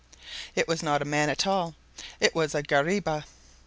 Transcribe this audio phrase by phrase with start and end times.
[0.55, 1.75] It was not a man at all,
[2.19, 3.25] it was a "guariba."